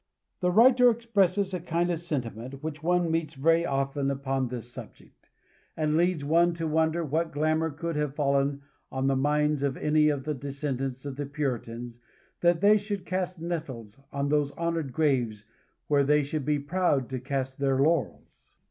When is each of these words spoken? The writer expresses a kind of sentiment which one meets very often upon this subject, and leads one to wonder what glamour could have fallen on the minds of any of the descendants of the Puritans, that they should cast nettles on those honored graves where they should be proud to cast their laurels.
The 0.39 0.49
writer 0.51 0.89
expresses 0.89 1.53
a 1.53 1.59
kind 1.59 1.91
of 1.91 1.99
sentiment 1.99 2.63
which 2.63 2.81
one 2.81 3.11
meets 3.11 3.35
very 3.35 3.67
often 3.67 4.09
upon 4.09 4.47
this 4.47 4.67
subject, 4.73 5.29
and 5.77 5.95
leads 5.95 6.25
one 6.25 6.55
to 6.55 6.65
wonder 6.65 7.05
what 7.05 7.31
glamour 7.31 7.69
could 7.69 7.95
have 7.97 8.15
fallen 8.15 8.63
on 8.91 9.05
the 9.05 9.15
minds 9.15 9.61
of 9.61 9.77
any 9.77 10.09
of 10.09 10.23
the 10.23 10.33
descendants 10.33 11.05
of 11.05 11.17
the 11.17 11.27
Puritans, 11.27 11.99
that 12.39 12.61
they 12.61 12.77
should 12.77 13.05
cast 13.05 13.39
nettles 13.39 13.99
on 14.11 14.29
those 14.29 14.49
honored 14.53 14.91
graves 14.91 15.45
where 15.85 16.03
they 16.03 16.23
should 16.23 16.45
be 16.45 16.57
proud 16.57 17.07
to 17.11 17.19
cast 17.19 17.59
their 17.59 17.77
laurels. 17.77 18.55